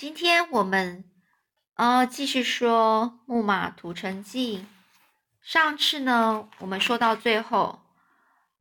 [0.00, 1.04] 今天我们
[1.74, 4.60] 呃继续说《木马屠城记》。
[5.42, 7.80] 上次呢，我们说到最后，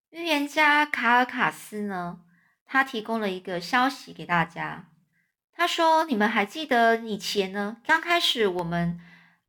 [0.09, 2.19] 预言家卡尔卡斯呢，
[2.65, 4.89] 他提供了一个消息给大家。
[5.53, 7.77] 他说：“你们还记得以前呢？
[7.85, 8.99] 刚开始我们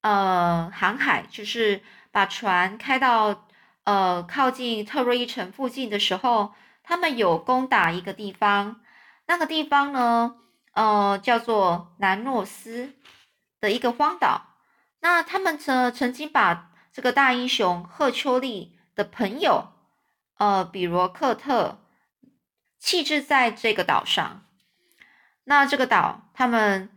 [0.02, 1.82] 呃航海，就是
[2.12, 3.48] 把船开到
[3.82, 6.54] 呃靠近特洛伊城附近的时候，
[6.84, 8.80] 他们有攻打一个地方，
[9.26, 10.36] 那个地方呢？”
[10.72, 12.94] 呃，叫做南诺斯
[13.60, 14.56] 的一个荒岛。
[15.00, 19.72] 那他们曾曾经把这个大英雄赫丘利的朋友，
[20.38, 21.80] 呃，比罗克特
[22.78, 24.44] 弃置在这个岛上。
[25.44, 26.90] 那这个岛，他们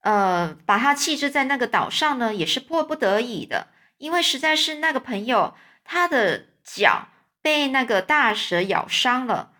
[0.00, 7.08] 呃把他弃置在那个岛上呢，也是迫不得已的，因为实在是那个朋友他的脚
[7.42, 9.52] 被那个大蛇咬伤了，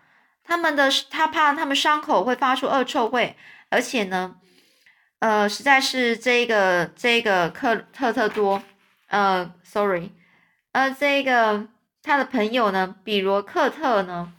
[0.43, 3.37] 他们的他怕他们伤口会发出恶臭味。
[3.71, 4.35] 而且呢，
[5.19, 8.61] 呃，实在是这个这个克特特多，
[9.07, 10.11] 呃，sorry，
[10.73, 11.67] 呃，这个
[12.03, 14.33] 他的朋友呢，比罗克特呢，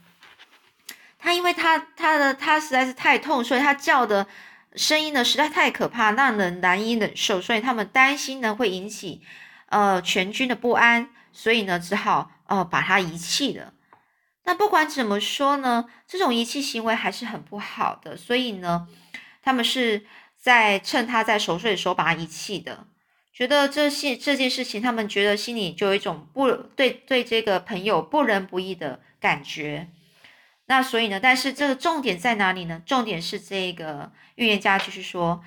[1.17, 4.27] 他因为他他的他实在是太痛，所以他叫的
[4.75, 9.23] 声音呢实在太可怕，让人难以忍受，所以他们担心呢会引起
[9.69, 13.73] 呃全军的不安，所以呢只好呃把他遗弃了。
[14.43, 18.87] 那不管怎么说呢，这种遗弃行为还是很不好的，所以呢。
[19.43, 20.05] 他们是
[20.35, 22.87] 在趁他在熟睡的时候把他遗弃的，
[23.31, 29.89] 觉得这些这件事情，他们觉得心里就有一种不对对这个朋友不仁不义的感觉。
[30.67, 32.81] 那所以呢，但是这个重点在哪里呢？
[32.85, 35.43] 重点是这个预言家就是说，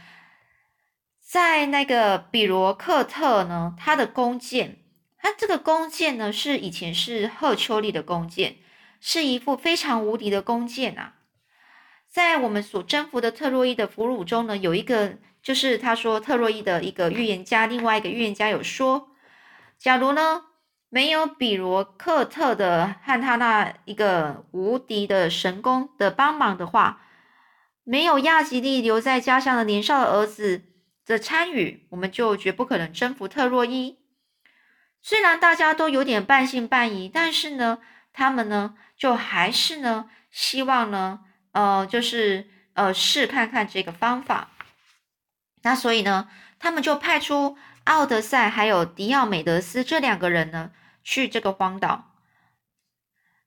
[1.20, 4.76] 在那个比罗克特呢，他的弓箭，
[5.16, 8.56] 他这个弓箭呢是以前是赫丘利的弓箭，
[9.00, 11.14] 是一副非常无敌的弓箭啊。
[12.16, 19.10] 在我们所征服的特洛伊的俘虏中呢，有一个就是他说特洛伊的一个预言家，另外一个预言家有说，
[19.76, 20.44] 假如呢
[20.88, 27.02] 没有比罗克特的和他那一个无敌的神功的帮忙的话，
[27.84, 30.62] 没有亚吉利留在家乡的年少的儿子
[31.04, 33.98] 的参与，我们就绝不可能征服特洛伊。
[35.02, 37.80] 虽然大家都有点半信半疑，但是呢，
[38.14, 41.20] 他们呢就还是呢希望呢。
[41.56, 44.50] 呃，就是呃试看看这个方法，
[45.62, 46.28] 那所以呢，
[46.58, 50.72] 他们就派出奥德赛还有迪奥美德斯这两个人呢
[51.02, 52.12] 去这个荒岛。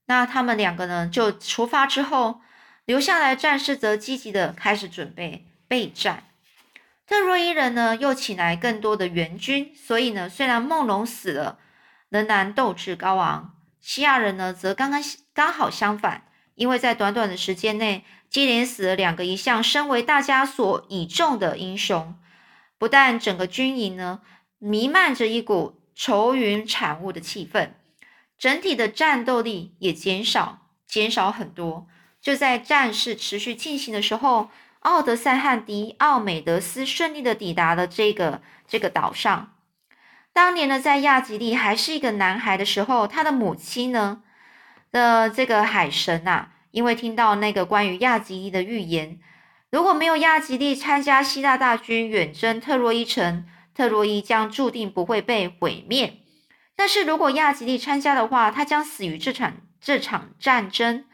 [0.08, 2.42] 那他们两个呢就出发之后，
[2.86, 6.24] 留下来战士则积极的开始准备备战。
[7.06, 11.60] 特洛伊人呢又请来更多的援军，所以呢，虽然梦龙死了，
[12.10, 13.56] 仍然斗志高昂。
[13.80, 15.00] 西亚人呢则刚刚
[15.32, 16.24] 刚好相反。
[16.60, 22.14] 因为在短短的时间内，接连死了两个一向身为大家所倚重的英雄，
[22.78, 24.20] 不但整个军营呢
[24.58, 27.70] 弥漫着一股愁云惨雾的气氛，
[28.38, 31.88] 整体的战斗力也减少，减少很多。
[32.22, 34.50] 就在战事持续进行的时候，
[34.80, 39.54] 奥德赛和迪奥美德斯顺利的抵达了这个这个岛上。
[40.34, 44.24] 当年呢，在亚吉利还是一个男孩的时候，他的母亲呢。
[44.92, 49.20] 的这个海神呐，因为听到那个关于亚吉利的预言，
[49.70, 53.46] 如果没有亚吉利参加希腊大军远征特洛伊城，
[53.76, 56.18] 特洛伊将注定不会被毁灭。
[56.76, 61.06] 但是如果亚吉利参加的话，他将死于这场这场战争。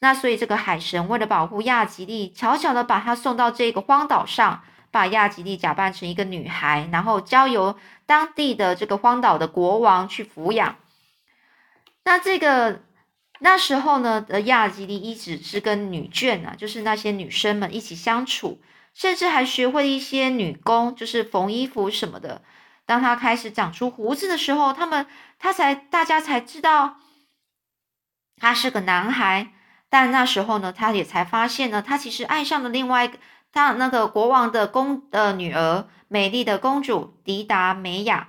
[0.00, 10.74] 那所以这个海神为了保护亚吉利，悄悄的把他送到这个荒岛上，把亚吉利假扮成一个女孩，然后交由当地的这个荒岛的国王去抚养。
[12.04, 12.82] 那这个。
[13.44, 18.60] 那时候呢，的亚吉利一直是跟女眷啊，就是那些女生们一起相处，
[18.94, 22.42] 甚至还学会一些女工，就是缝衣服什么的。
[22.86, 25.06] 当他开始长出胡子的时候，他们
[25.40, 26.98] 他才大家才知道
[28.36, 29.52] 他是个男孩。
[29.88, 33.18] 但那时候呢，他也才发现呢，他其实爱上了另外一个
[33.52, 38.28] 他那个国王的公的女儿，美丽的公主迪达美雅。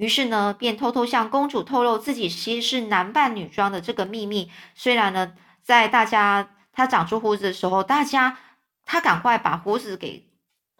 [0.00, 4.50] 于是呢，便偷偷向公主透露自己其实是男扮女装的这个秘密。
[4.74, 8.38] 虽然呢，在大家他长出胡子的时候，大家
[8.86, 10.26] 他赶快把胡子给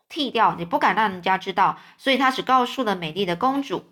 [0.09, 3.85] 剃掉，也不敢让人家知道，所以他只告诉了美丽的公主。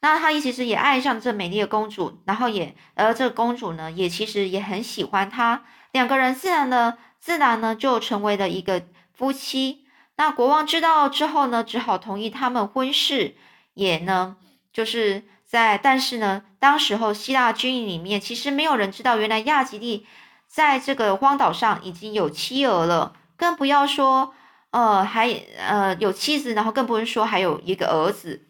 [0.00, 5.62] 那他其实也爱上这美丽的公主，然后也而这公主呢，也其实也很喜欢他，
[5.92, 9.86] 两个人自然的自然呢就成为了一个夫妻。
[10.16, 13.36] 那国王知道之后呢，只好同意他们婚事。
[13.74, 14.36] 也呢，
[14.72, 20.06] 就是在，但是呢，当时候希腊军营里面，其实没有人知道，原来亚吉利
[20.46, 24.34] 在这个荒岛上已经有妻儿了，更不要说，
[24.70, 25.28] 呃，还
[25.58, 28.46] 呃有妻子，然后更不用说还有一个儿子。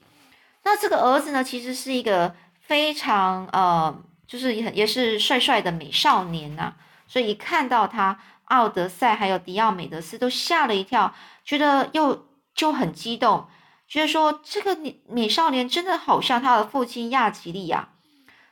[0.62, 6.74] 那这个儿子呢，其实是一个非常呃，就是也也是帅帅的美少年呐。
[7.08, 11.14] 所以一看到他，奥德赛还有迪奥美德斯都吓了一跳，
[11.44, 13.46] 觉得又就很激动，
[13.90, 17.88] 觉得说这个美美少年真的好像他的父亲亚吉利呀。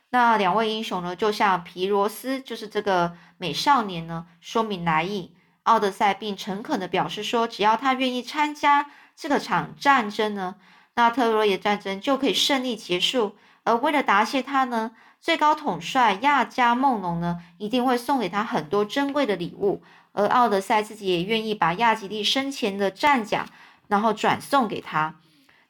[0.09, 5.33] 那两位英雄呢，就像皮罗斯，就是这个美少年呢，说明来意。
[5.63, 10.55] 奥德赛并诚恳地表示说，只要他愿意参加这个场战争呢，
[10.95, 13.37] 那特洛伊战争就可以胜利结束。
[13.63, 14.91] 而为了答谢他呢，
[15.21, 19.81] 最高统帅亚加梦农呢，一定会送给他很多珍贵的礼物。
[20.11, 23.45] 而奥德赛自己也愿意把亚吉利生前的战甲，
[23.87, 25.15] 然后转送给他。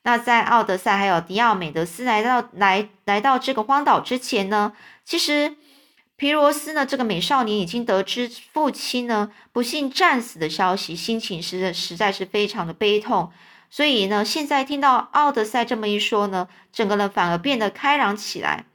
[0.03, 4.73] 那在奥德赛还有迪奥美德斯来到来来到这个荒岛之前呢，
[5.03, 5.55] 其实。
[6.19, 6.85] 皮罗斯呢？
[6.85, 13.31] 这个美少年已经得知父亲呢不幸战死的消息，心情实实在是非常的悲痛。
[13.69, 18.65] 所以呢，现在听到奥德赛这么一说呢，整个人反而变得开朗起来。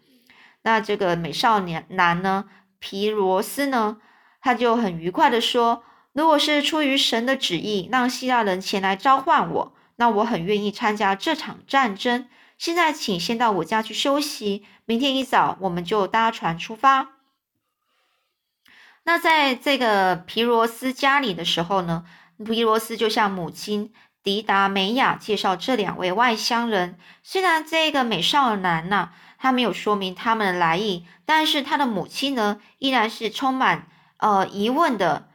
[0.63, 2.47] 那这个美少年男呢，
[2.79, 3.99] 皮罗斯呢，
[4.41, 5.83] 他就很愉快的说
[6.15, 12.29] ：“如果是出于神的旨意，让希腊人前来召唤我，那我很愿意参加这场战争。
[12.57, 17.13] 现在，请先到我家去休息，明天一早我们就搭船出发。”
[19.07, 22.05] 那在这个皮罗斯家里的时候呢，
[22.45, 23.93] 皮罗斯就向母亲
[24.23, 26.99] 迪达梅亚介绍这两位外乡人。
[27.23, 35.29] 虽然这个美少男呢，他没有说明他们的来意，但是他的母亲呢，依然是充满呃疑问的、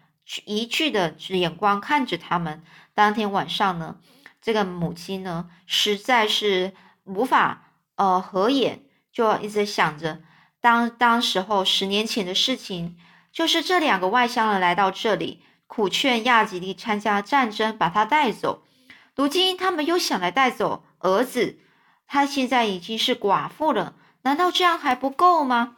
[0.45, 2.63] 疑惧的眼光看着他们。
[2.95, 3.97] 当天晚上呢，
[4.41, 10.21] 这个母亲呢，实在是无法呃合眼，就一直想着
[10.61, 12.97] 当当时候十年前的事情。
[13.31, 18.63] 就是这两个外乡人来到这里，苦劝亚吉利参加战争，把他带走。
[19.15, 21.59] 如今他们又想来带走儿子，
[22.07, 23.93] 他现在已经是寡妇了，
[24.23, 25.77] 难道这样还不够吗？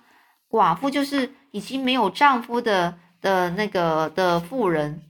[0.49, 5.01] 寡妇就是已经没有丈夫的的那个的妇人，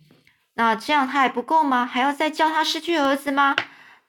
[0.61, 1.87] 那这样他还不够吗？
[1.91, 3.55] 还要再叫他失去儿子吗？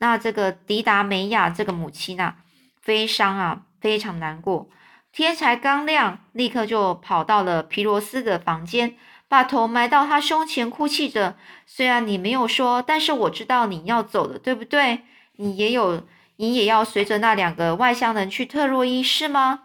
[0.00, 2.36] 那这个迪达梅亚这个母亲啊，
[2.84, 4.68] 悲伤啊，非常难过。
[5.12, 8.96] 天才刚亮，立刻就跑到了皮罗斯的房间，
[9.28, 11.36] 把头埋到他胸前，哭泣着。
[11.64, 15.04] 虽然你没有说，但是我知道你要走了，对不对？
[15.36, 16.02] 你也有，
[16.36, 19.60] 你也要随着那两个外乡人去特洛伊，是吗？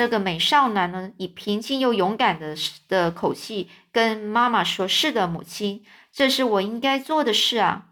[0.00, 2.56] 这个美少男呢，以平静又勇敢的
[2.88, 7.84] 的口气跟妈妈说：“是的，母亲，这是我应该做的事啊。”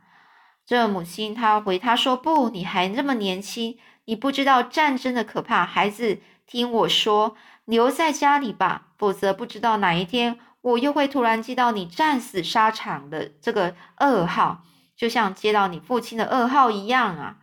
[0.65, 3.77] 这母亲她回他说：“不，你还那么年轻，
[4.07, 14.63] 你不知道战争的可怕，孩子。”听我说，留在家里吧，否则不知道哪一天我又会突然接到你战死沙场的这个噩耗，
[14.97, 17.37] 就像接到你父亲的噩耗一样啊！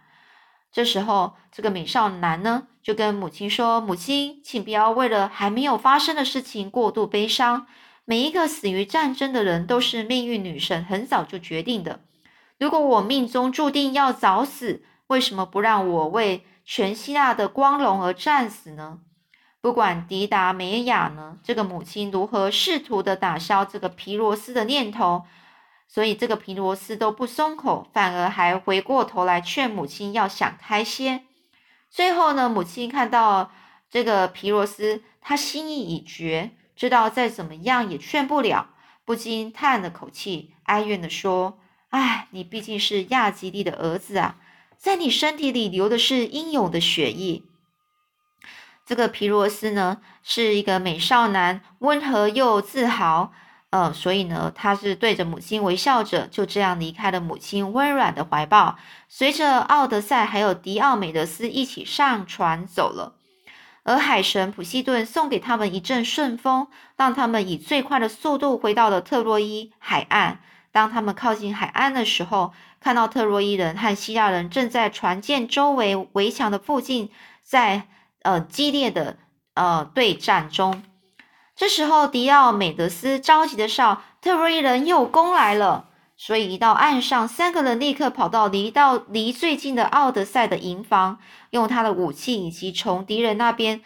[0.75, 7.65] 这时候，这个美少男呢，就跟母亲说：“母亲，请不要为了还没有发生的事情过度悲伤。
[8.03, 12.01] 每一个死于战争的人，都是命运女神很早就决定的。
[12.59, 18.97] 如果我命中注定要早死，为什么不让我为？”全希腊的光荣而战死呢？
[19.61, 25.23] 不管迪达梅亚呢，这个母亲如何试图的打消这个皮罗斯的念头，
[25.87, 31.23] 所以这个皮罗斯都不松口，反而还回过头来劝母亲要想开些。
[31.89, 33.51] 最后呢，母亲看到
[33.89, 38.69] 这个皮罗斯，他心意已决，知道再怎么样也劝不了，
[39.05, 41.59] 不禁叹了口气，哀怨的说
[41.91, 44.37] ：“唉，你毕竟是亚基利的儿子啊。”
[44.77, 47.41] 在你身体里流的是英勇的血液。
[48.85, 53.31] 这个皮罗斯呢，是一个美少男，温和又自豪，
[53.75, 58.77] 呃，所以呢，他是对着母亲微笑着，就这样离开了母亲温软的怀抱，
[59.09, 63.15] 随着奥德赛还有迪奥美德斯一起上船走了。
[63.83, 70.39] 而海神普西顿送给他们一阵顺风，让他们以最快的速度回到了特洛伊海岸。
[70.71, 77.09] 当他们靠近海岸的时候，看到特洛伊人和希腊人正在船舰周围围墙的附近，
[77.43, 77.87] 在
[78.21, 79.17] 呃激烈的
[79.55, 80.81] 呃对战中。
[81.55, 91.19] 这时候，迪奥美德斯着急的说：“特洛伊人又攻来了！”所以，一到岸上，三个人立刻跑到离到离最近的奥德赛的营房，
[91.51, 93.81] 用他的武器以及从敌人那边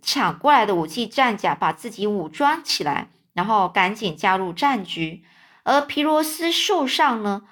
[0.00, 5.24] 抢过来的武器战甲，把自己武装起来，然后赶紧加入战局。
[5.64, 7.42] 而皮罗斯树上呢？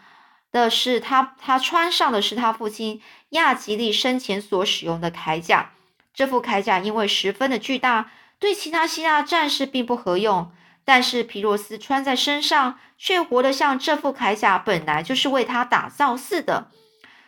[0.53, 5.73] 的是他，他穿上的是他父亲亚吉利生前所使用的铠甲。
[6.15, 10.51] 这副铠甲因为十分的巨大，对其他希腊战士并不合用。
[10.85, 16.69] 但是皮罗斯穿在身上，却活得像这副铠甲本来就是为他打造似的。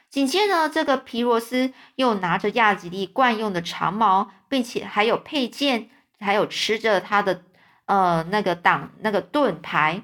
[0.09, 7.43] 紧接着，这个皮罗斯又拿着亚吉利惯用的长矛，并且还有佩剑，还有持着他的
[7.87, 10.03] 呃那个挡那个盾牌，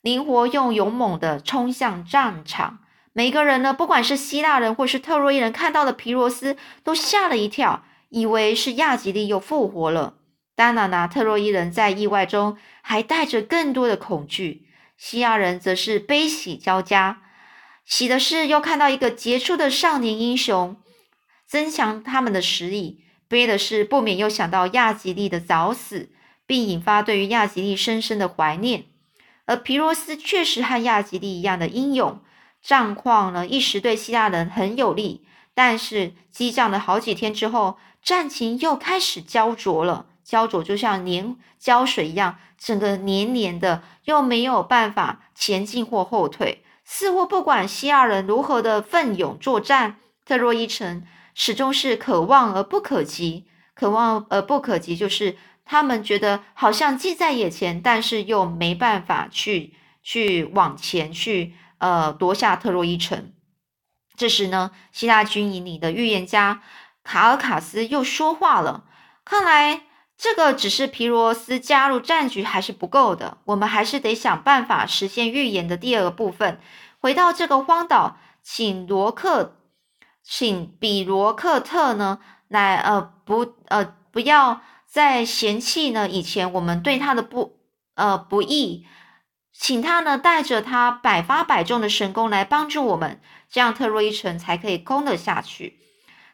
[0.00, 2.78] 灵活又勇猛的冲向战场。
[3.12, 10.14] 每个人呢，不管是希腊人或是特洛伊人，看到的皮罗斯都吓了一跳，以为是亚吉利又复活了。
[10.54, 14.66] 当然啦，特洛伊人在意外中还带着更多的恐惧，
[14.96, 17.22] 希腊人则是悲喜交加。
[17.84, 20.76] 喜的是又看到一个杰出的少年英雄，
[21.46, 26.10] 增强他们的实力；悲的是不免又想到亚吉利的早死，
[26.46, 28.84] 并引发对于亚吉利深深的怀念。
[29.46, 32.20] 而皮罗斯确实和亚吉利一样的英勇。
[32.62, 40.06] 战况呢，一时对希腊人很有利，但是激战了好几天之后，战情又开始焦灼了。
[40.24, 46.64] 焦灼就像黏胶水一样，整个黏黏的，又没有办法前进或后退。
[46.84, 53.46] 似乎不管希腊人如何的奋勇作战，特洛伊城始终是可望而不可及。
[53.74, 61.54] 可望而不可及，就是他们觉得好像近在眼前，但是又没办法去去往前去。
[61.78, 63.32] 呃，夺下特洛伊城。
[64.16, 66.62] 这时呢，希腊军营里的预言家
[67.02, 68.84] 卡尔卡斯又说话了。
[69.24, 69.82] 看来
[70.22, 76.60] 这个只是皮罗斯加入战局还是不够的，我们还是得想办法实现预言的第二个部分。
[77.00, 79.56] 回到这个荒岛，请罗克，
[80.22, 87.58] 请比罗克特呢来呃不呃不要再嫌弃呢以前我们对他的不
[87.96, 88.86] 呃不义。
[89.52, 95.80] 请他呢带着他百发百中的神功来帮助我们，这样特洛伊城才可以攻得下去。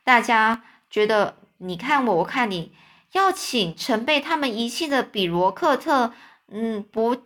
[0.04, 2.74] 大家觉得，你看我，我看你，
[3.12, 6.12] 要请曾被他们遗弃的比罗克特，
[6.48, 7.16] 嗯，不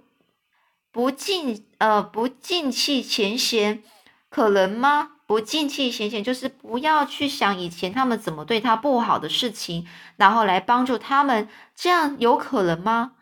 [0.90, 3.82] 不尽呃不尽弃前嫌，
[4.28, 5.10] 可能吗？
[5.26, 9.86] 不尽弃前嫌就是不要去想以前他们怎么对他不好的事情，
[10.16, 13.12] 然后来帮助他们，这样有可能吗？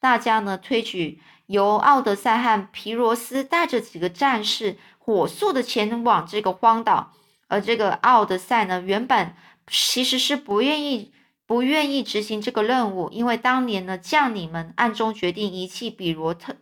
[0.00, 1.20] 大家呢推举。
[1.46, 7.12] 由奥德赛和皮罗斯带着几个战士火速的前往这个荒岛，
[7.48, 9.34] 而这个奥德赛呢，原本
[9.66, 11.12] 其实是不愿意
[11.52, 16.56] 不愿意执行这个任务，因为当年呢，将领们暗中决定遗弃比罗特，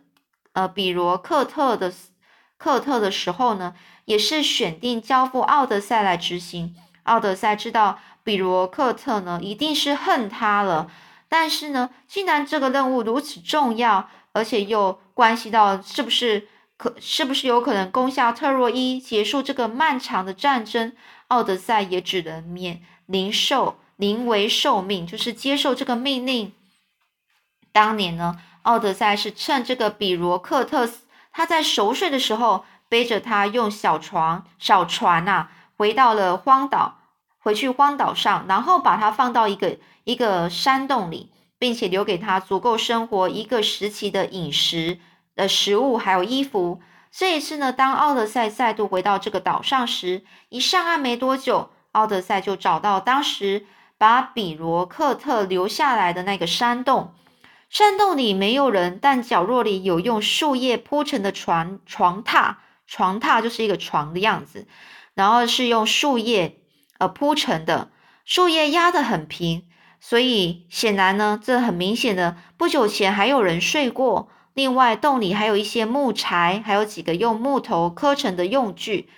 [0.51, 1.93] 呃，比罗克特的
[2.57, 6.75] 克特的时候呢，也是选定交付奥德赛来执行。
[7.03, 10.91] 奥德赛知道比罗克特呢，一定是恨他了，
[11.29, 14.09] 但是呢，既然这个任务如此重要。
[14.33, 20.91] 而且又关系到是不是可是不是有可能攻下特洛伊，结束这个漫长的战争？
[21.27, 26.51] 奥德赛也只能免临受临危受命，就是接受这个命令。
[27.71, 36.99] 当年呢，奥德赛是趁这个比罗克特斯他在熟睡的时候，背着他用小船小船呐，回到了荒岛，
[37.39, 41.29] 回去荒岛上，然后把他放到一个一个山洞里。
[41.61, 44.97] 并且留给他足够生活一个时期的饮食
[45.35, 46.81] 的食物，还有衣服。
[47.11, 53.67] 这一次呢，当奥德赛再度回到这个岛上时，一上岸没多久，奥德赛就找到当时
[54.01, 57.13] 把比罗克特留下来的那个山洞。
[57.69, 62.55] 山洞里没有人，但角落里有用树叶铺成的床床榻，
[62.87, 64.65] 床榻就是一个床的样子，
[65.13, 66.57] 然后是用树叶
[66.97, 67.91] 呃铺成的，
[68.25, 69.67] 树叶压得很平。
[69.99, 74.29] 所以显然呢，这很明显的，不久前还有人睡过。
[74.55, 79.11] 另外，洞里还有一些木柴，还有几个用木头刻成的用具。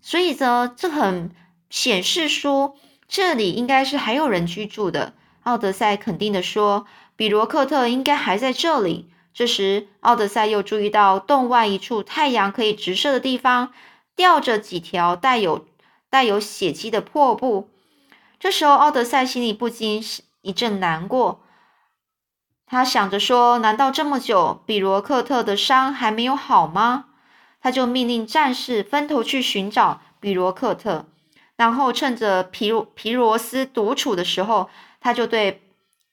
[0.00, 1.32] 所以呢，这很
[1.68, 2.76] 显示说，
[3.08, 5.14] 这里应该是还有人居住的。
[5.42, 9.08] 奥德赛肯定的说，比罗克特应该还在这里。
[9.32, 13.72] 这时，奥德赛又注意到洞外一处太阳可以直射的地方，
[14.14, 15.66] 吊着几条带有
[16.08, 17.68] 带有血迹的破布。
[18.40, 21.42] 这时候，奥德赛心里不禁是一阵难过。
[22.66, 27.04] 他想着说：“难道这么久，比罗克特的伤还没有好吗？”
[27.62, 31.06] 他就命令战士分头去寻找比罗克特，
[31.56, 34.68] 然后趁着皮皮罗斯独处的时候，
[35.00, 35.62] 他就对，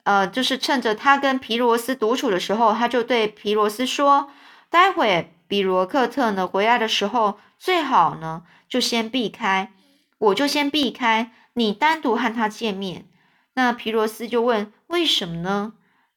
[0.03, 4.29] 呃，就是趁着他跟皮罗斯独处的时候，他就对皮罗斯说
[4.69, 9.71] ：“待会比罗克特呢回来的时候，最好呢就先避开，
[10.17, 13.05] 我就先避开。”你单独和他见面，
[13.53, 15.73] 那皮罗斯就问为什么呢？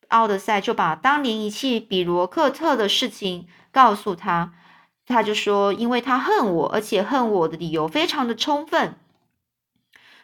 [0.09, 4.54] 奥德赛就把当年遗弃比罗克特的事情告诉他，
[5.04, 8.95] 他就说，因为他恨我，而且恨我的理由非常的充分，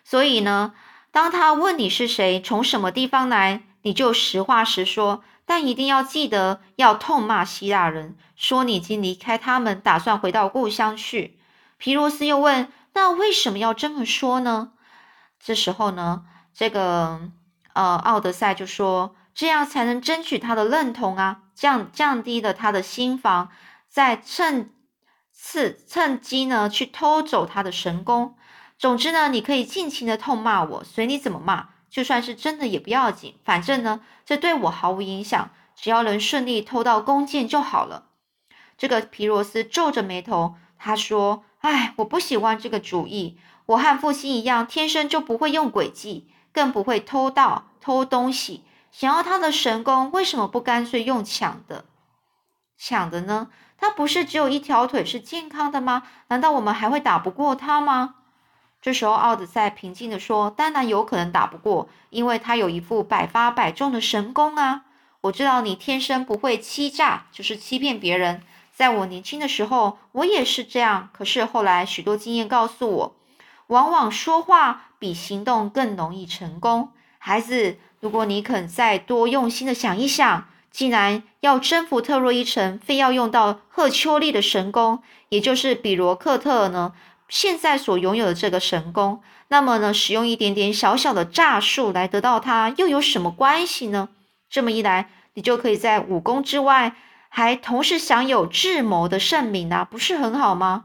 [0.04, 0.74] 所以呢，
[1.10, 11.38] 当他问你是谁，从什么地方来，你就实话实说，但一定要记得要痛骂希腊人，说你已经离开他们，打算回到故乡去。
[11.78, 14.72] 皮罗斯又问：“那为什么要这么说呢？”
[15.42, 17.20] 这时候呢，这个
[17.72, 23.50] 呃奥德赛就说：“这样才能争取他的认同啊，降降低了他的心防，
[23.88, 24.72] 再趁
[25.32, 28.36] 次趁机呢去偷走他的神功。
[28.82, 38.06] 总之呢，你可以尽情的痛骂我，随你怎么骂。”就算是真的也不要紧，反正呢，这对我毫无影响，只要能顺利偷到弓箭就好了。
[38.76, 43.38] 这个皮罗斯皱着眉头，他说：“哎，我不喜欢这个主意。
[43.66, 48.64] 我和父亲一样，天生就不会用诡计，更不会偷盗偷东西。
[48.90, 51.84] 想要他的神功，为什么不干脆用抢的？
[52.76, 53.50] 抢的呢？
[53.78, 56.02] 他不是只有一条腿是健康的吗？
[56.28, 58.14] 难道我们还会打不过他吗？”
[58.82, 64.82] 这时候，奥德赛平静地说：“当然有可能打不过，因为他有一副百发百中的神功啊！
[65.20, 68.42] 我知道你天生不会欺诈，就是欺骗别人。
[68.74, 71.10] 在我年轻的时候，我也是这样。
[71.12, 73.16] 可是后来，许多经验告诉我，
[73.68, 76.90] 往往说话比行动更容易成功。
[77.18, 86.92] 孩子，如果你肯再多用心的想一想，既然要征服特洛伊城，非要用到赫丘利的神功，也就是比罗克特呢？”
[87.32, 94.10] 现在所拥有的这个神功，那么呢，使用一点点小小的诈术来得到它，又有什么关系呢？
[94.50, 96.94] 这么一来，你就可以在武功之外，
[97.30, 100.84] 还同时享有智谋的盛名啊，不是很好吗？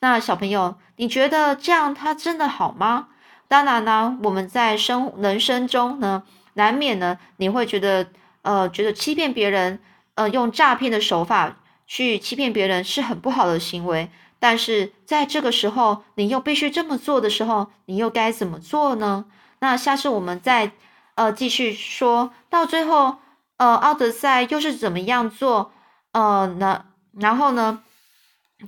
[0.00, 3.08] 那小朋友，你觉得这样它真的好吗？
[3.46, 6.22] 当然呢，我们在生人生中呢，
[6.54, 8.06] 难免呢，你会觉得，
[8.40, 9.78] 呃，觉得欺骗别人，
[10.14, 14.08] 呃，用诈骗的手法去欺骗别人是很不好的行为。
[14.42, 19.26] 但是在这个时候，你又必须这么做的时候，你又该怎么做呢？
[19.60, 20.72] 那下次我们再
[21.14, 23.18] 呃继续说到最后，
[23.58, 25.70] 呃，奥德赛又是怎么样做？
[26.10, 27.84] 呃，那然后呢，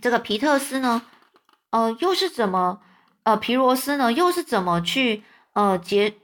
[0.01, 1.03] 这个皮特斯呢，
[1.71, 2.79] 呃，又是怎么
[3.25, 6.15] 呃皮罗斯呢，又是怎么去呃结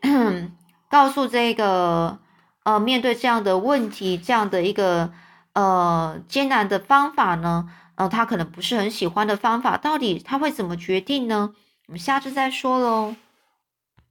[0.88, 2.20] 告诉这个
[2.62, 5.12] 呃面对这样的问题，这样的一个
[5.55, 7.68] 呃艰难的方法呢？
[8.00, 11.52] 呃，他可能不是很喜欢的方法，到底他会怎么决定呢？
[11.86, 13.14] 我们下次再说喽。